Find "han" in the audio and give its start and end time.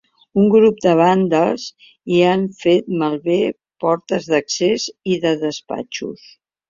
2.29-2.45